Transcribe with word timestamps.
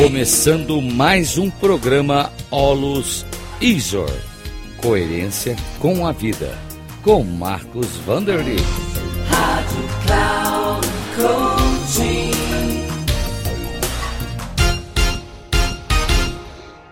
Começando 0.00 0.80
mais 0.80 1.36
um 1.36 1.50
programa 1.50 2.32
Olus 2.50 3.26
Isor. 3.60 4.08
Coerência 4.80 5.54
com 5.78 6.06
a 6.06 6.10
vida. 6.10 6.56
Com 7.04 7.22
Marcos 7.22 7.98
Vanderly. 7.98 8.56
Rádio 9.28 9.84
Cloud 10.06 10.86
Coaching. 11.16 12.30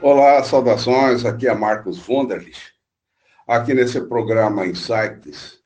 Olá, 0.02 0.44
saudações. 0.44 1.24
Aqui 1.24 1.48
é 1.48 1.54
Marcos 1.54 1.96
Vanderly. 1.96 2.52
Aqui 3.46 3.72
nesse 3.72 4.02
programa 4.02 4.66
Insights, 4.66 5.60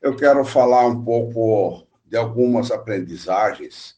eu 0.00 0.14
quero 0.14 0.44
falar 0.44 0.86
um 0.86 1.02
pouco 1.02 1.88
de 2.06 2.16
algumas 2.16 2.70
aprendizagens 2.70 3.97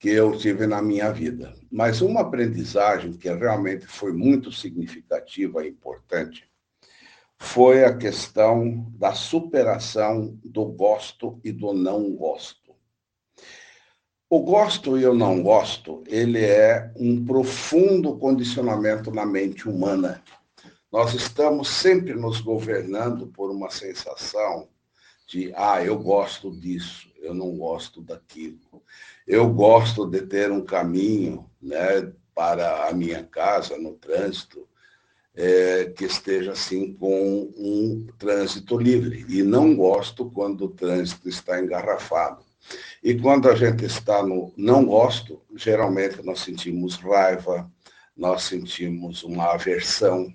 que 0.00 0.08
eu 0.08 0.36
tive 0.36 0.66
na 0.66 0.80
minha 0.80 1.12
vida. 1.12 1.54
Mas 1.70 2.00
uma 2.00 2.22
aprendizagem 2.22 3.12
que 3.12 3.30
realmente 3.30 3.86
foi 3.86 4.12
muito 4.14 4.50
significativa 4.50 5.64
e 5.64 5.68
importante 5.68 6.48
foi 7.38 7.84
a 7.84 7.96
questão 7.96 8.90
da 8.98 9.12
superação 9.12 10.38
do 10.42 10.64
gosto 10.64 11.38
e 11.44 11.52
do 11.52 11.74
não 11.74 12.14
gosto. 12.14 12.74
O 14.28 14.40
gosto 14.40 14.98
e 14.98 15.04
o 15.04 15.14
não 15.14 15.42
gosto, 15.42 16.02
ele 16.06 16.44
é 16.44 16.92
um 16.96 17.24
profundo 17.24 18.16
condicionamento 18.16 19.10
na 19.10 19.26
mente 19.26 19.68
humana. 19.68 20.22
Nós 20.90 21.14
estamos 21.14 21.68
sempre 21.68 22.14
nos 22.14 22.40
governando 22.40 23.26
por 23.26 23.50
uma 23.50 23.70
sensação 23.70 24.68
de, 25.26 25.52
ah, 25.56 25.82
eu 25.84 25.98
gosto 25.98 26.50
disso, 26.50 27.09
eu 27.20 27.34
não 27.34 27.56
gosto 27.56 28.00
daquilo. 28.00 28.82
Eu 29.26 29.48
gosto 29.50 30.06
de 30.06 30.22
ter 30.22 30.50
um 30.50 30.64
caminho 30.64 31.48
né, 31.60 32.12
para 32.34 32.88
a 32.88 32.92
minha 32.92 33.22
casa 33.22 33.78
no 33.78 33.92
trânsito 33.92 34.66
é, 35.34 35.86
que 35.96 36.04
esteja 36.04 36.52
assim 36.52 36.92
com 36.94 37.52
um 37.56 38.06
trânsito 38.18 38.76
livre. 38.76 39.24
E 39.28 39.42
não 39.42 39.76
gosto 39.76 40.30
quando 40.30 40.64
o 40.64 40.70
trânsito 40.70 41.28
está 41.28 41.60
engarrafado. 41.60 42.44
E 43.02 43.14
quando 43.14 43.48
a 43.48 43.54
gente 43.54 43.84
está 43.84 44.22
no 44.22 44.52
não 44.56 44.84
gosto, 44.84 45.40
geralmente 45.56 46.22
nós 46.22 46.40
sentimos 46.40 46.96
raiva, 46.96 47.70
nós 48.16 48.42
sentimos 48.42 49.22
uma 49.22 49.52
aversão, 49.54 50.32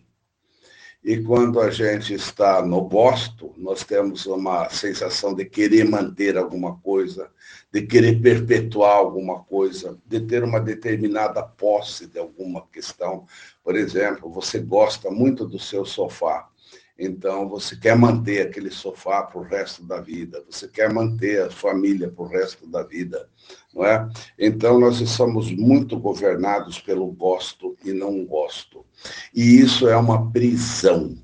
e 1.05 1.21
quando 1.21 1.59
a 1.59 1.69
gente 1.69 2.15
está 2.15 2.65
no 2.65 2.81
gosto, 2.81 3.53
nós 3.57 3.83
temos 3.83 4.25
uma 4.25 4.67
sensação 4.71 5.35
de 5.35 5.45
querer 5.45 5.87
manter 5.87 6.35
alguma 6.35 6.77
coisa, 6.79 7.29
de 7.71 7.83
querer 7.83 8.19
perpetuar 8.19 8.97
alguma 8.97 9.43
coisa, 9.43 9.99
de 10.03 10.19
ter 10.21 10.43
uma 10.43 10.59
determinada 10.59 11.43
posse 11.43 12.07
de 12.07 12.17
alguma 12.17 12.65
questão. 12.73 13.27
Por 13.63 13.75
exemplo, 13.75 14.31
você 14.31 14.57
gosta 14.57 15.11
muito 15.11 15.45
do 15.45 15.59
seu 15.59 15.85
sofá. 15.85 16.49
Então, 16.97 17.47
você 17.47 17.75
quer 17.75 17.95
manter 17.95 18.41
aquele 18.41 18.71
sofá 18.71 19.21
para 19.21 19.39
o 19.39 19.43
resto 19.43 19.83
da 19.83 20.01
vida, 20.01 20.43
você 20.49 20.67
quer 20.67 20.91
manter 20.91 21.43
a 21.43 21.51
família 21.51 22.09
para 22.09 22.23
o 22.23 22.27
resto 22.27 22.65
da 22.65 22.81
vida, 22.81 23.29
não 23.75 23.85
é? 23.85 24.09
Então, 24.39 24.79
nós 24.79 24.97
somos 25.07 25.51
muito 25.51 25.99
governados 25.99 26.79
pelo 26.79 27.05
gosto 27.11 27.77
e 27.85 27.91
não 27.91 28.25
gosto. 28.25 28.84
E 29.33 29.59
isso 29.59 29.87
é 29.87 29.95
uma 29.95 30.31
prisão. 30.31 31.17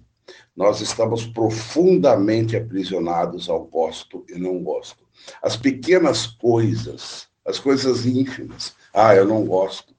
Nós 0.56 0.82
estamos 0.82 1.26
profundamente 1.26 2.56
aprisionados 2.56 3.50
ao 3.50 3.66
gosto 3.66 4.26
e 4.30 4.38
não 4.38 4.62
gosto. 4.64 5.04
As 5.42 5.56
pequenas 5.56 6.28
coisas, 6.28 7.28
as 7.46 7.60
coisas 7.60 8.06
ínfimas. 8.06 8.76
Ah, 8.94 9.16
eu 9.16 9.26
não 9.26 9.46
gosto. 9.46 9.96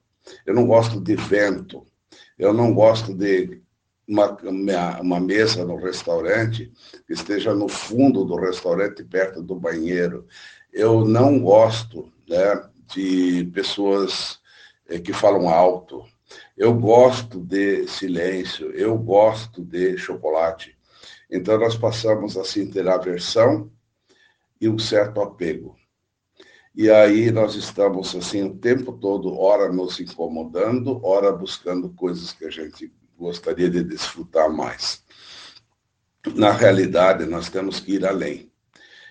Eu 0.46 0.54
não 0.54 0.66
gosto 0.66 1.00
de 1.00 1.16
vento. 1.16 1.84
Eu 2.38 2.52
não 2.52 2.74
gosto 2.74 3.14
de 3.14 3.62
uma, 4.06 5.00
uma 5.00 5.20
mesa 5.20 5.64
no 5.64 5.76
restaurante 5.76 6.72
que 7.06 7.12
esteja 7.12 7.54
no 7.54 7.68
fundo 7.68 8.24
do 8.24 8.36
restaurante, 8.36 9.04
perto 9.04 9.42
do 9.42 9.54
banheiro. 9.54 10.26
Eu 10.72 11.04
não 11.04 11.40
gosto 11.40 12.12
né, 12.28 12.68
de 12.94 13.50
pessoas 13.52 14.38
eh, 14.88 14.98
que 14.98 15.12
falam 15.12 15.48
alto. 15.48 16.04
Eu 16.62 16.72
gosto 16.74 17.40
de 17.40 17.88
silêncio, 17.88 18.70
eu 18.70 18.96
gosto 18.96 19.64
de 19.64 19.98
chocolate. 19.98 20.78
Então, 21.28 21.58
nós 21.58 21.74
passamos 21.74 22.36
assim 22.36 22.70
ter 22.70 22.86
aversão 22.86 23.68
e 24.60 24.68
um 24.68 24.78
certo 24.78 25.20
apego. 25.20 25.74
E 26.72 26.88
aí 26.88 27.32
nós 27.32 27.56
estamos 27.56 28.14
assim 28.14 28.44
o 28.44 28.54
tempo 28.54 28.92
todo, 28.92 29.36
ora 29.36 29.72
nos 29.72 29.98
incomodando, 29.98 31.04
ora 31.04 31.32
buscando 31.32 31.90
coisas 31.94 32.32
que 32.32 32.44
a 32.44 32.50
gente 32.50 32.92
gostaria 33.18 33.68
de 33.68 33.82
desfrutar 33.82 34.48
mais. 34.48 35.02
Na 36.32 36.52
realidade, 36.52 37.26
nós 37.26 37.50
temos 37.50 37.80
que 37.80 37.94
ir 37.94 38.06
além. 38.06 38.52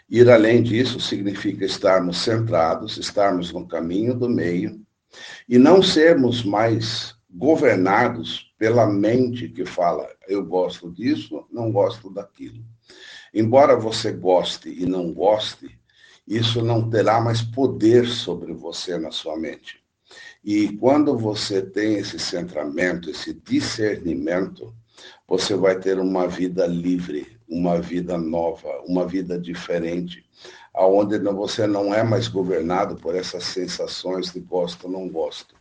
Ir 0.09 0.29
além 0.29 0.63
disso 0.63 1.01
significa 1.01 1.65
estarmos 1.65 2.19
centrados, 2.19 2.97
estarmos 2.97 3.51
no 3.51 3.67
caminho 3.67 4.13
do 4.13 4.29
meio 4.29 4.81
e 5.49 5.57
não 5.57 5.83
sermos 5.83 6.45
mais 6.45 7.19
governados 7.33 8.51
pela 8.57 8.85
mente 8.85 9.47
que 9.47 9.65
fala: 9.65 10.07
eu 10.27 10.45
gosto 10.45 10.91
disso, 10.91 11.45
não 11.51 11.71
gosto 11.71 12.09
daquilo. 12.09 12.63
Embora 13.33 13.75
você 13.77 14.11
goste 14.11 14.69
e 14.69 14.85
não 14.85 15.13
goste, 15.13 15.79
isso 16.27 16.63
não 16.63 16.89
terá 16.89 17.21
mais 17.21 17.41
poder 17.41 18.05
sobre 18.07 18.53
você 18.53 18.97
na 18.97 19.11
sua 19.11 19.37
mente. 19.37 19.81
E 20.43 20.69
quando 20.77 21.17
você 21.17 21.61
tem 21.61 21.95
esse 21.95 22.19
centramento, 22.19 23.09
esse 23.09 23.33
discernimento, 23.33 24.73
você 25.27 25.55
vai 25.55 25.79
ter 25.79 25.97
uma 25.99 26.27
vida 26.27 26.65
livre, 26.67 27.37
uma 27.47 27.79
vida 27.79 28.17
nova, 28.17 28.81
uma 28.85 29.07
vida 29.07 29.39
diferente, 29.39 30.25
aonde 30.73 31.17
você 31.19 31.65
não 31.65 31.93
é 31.93 32.03
mais 32.03 32.27
governado 32.27 32.95
por 32.95 33.15
essas 33.15 33.43
sensações 33.45 34.31
de 34.31 34.39
gosto 34.39 34.85
ou 34.85 34.91
não 34.91 35.07
gosto. 35.07 35.55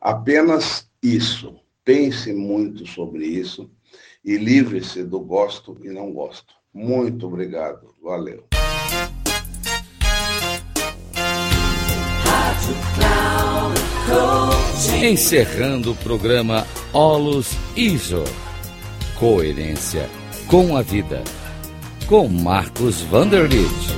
Apenas 0.00 0.88
isso. 1.14 1.54
Pense 1.84 2.32
muito 2.32 2.86
sobre 2.86 3.24
isso 3.26 3.70
e 4.24 4.36
livre-se 4.36 5.04
do 5.04 5.20
gosto 5.20 5.78
e 5.82 5.88
não 5.88 6.12
gosto. 6.12 6.54
Muito 6.74 7.26
obrigado. 7.26 7.94
Valeu. 8.02 8.44
Encerrando 15.02 15.92
o 15.92 15.96
programa 15.96 16.66
Olus 16.92 17.52
Iso. 17.76 18.24
Coerência 19.18 20.08
com 20.48 20.76
a 20.76 20.82
vida. 20.82 21.22
Com 22.08 22.28
Marcos 22.28 23.00
Vanderlit. 23.02 23.95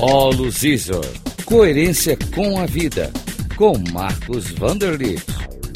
Olus 0.00 0.64
Isor. 0.64 1.06
Coerência 1.44 2.18
com 2.34 2.58
a 2.58 2.66
vida. 2.66 3.12
Com 3.56 3.78
Marcos 3.92 4.50
Vanderlit. 4.50 5.22